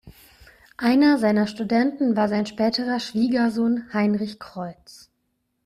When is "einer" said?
0.79-1.19